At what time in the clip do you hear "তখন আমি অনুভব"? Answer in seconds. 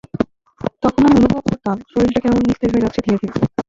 0.83-1.41